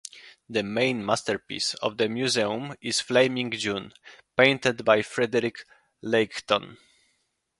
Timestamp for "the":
0.49-0.63, 1.99-2.09, 2.97-3.03